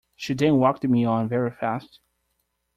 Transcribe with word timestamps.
She 0.15 0.33
then 0.33 0.57
walked 0.57 0.83
me 0.83 1.05
on 1.05 1.27
very 1.29 1.51
fast. 1.51 1.99